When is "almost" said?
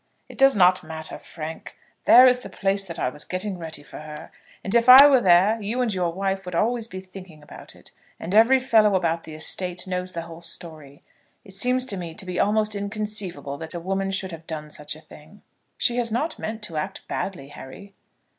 12.39-12.73